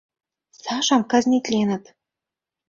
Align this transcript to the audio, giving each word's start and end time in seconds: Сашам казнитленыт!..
Сашам 0.61 1.01
казнитленыт!.. 1.11 1.83